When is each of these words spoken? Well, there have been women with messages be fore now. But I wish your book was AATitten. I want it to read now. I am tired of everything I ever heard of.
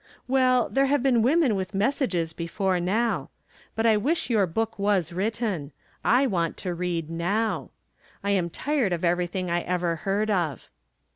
Well, 0.27 0.67
there 0.67 0.87
have 0.87 1.03
been 1.03 1.21
women 1.21 1.55
with 1.55 1.75
messages 1.75 2.33
be 2.33 2.47
fore 2.47 2.79
now. 2.79 3.29
But 3.75 3.85
I 3.85 3.97
wish 3.97 4.31
your 4.31 4.47
book 4.47 4.79
was 4.79 5.11
AATitten. 5.11 5.69
I 6.03 6.25
want 6.25 6.53
it 6.53 6.57
to 6.63 6.73
read 6.73 7.07
now. 7.11 7.69
I 8.23 8.31
am 8.31 8.49
tired 8.49 8.93
of 8.93 9.05
everything 9.05 9.51
I 9.51 9.61
ever 9.61 9.97
heard 9.97 10.31
of. 10.31 10.71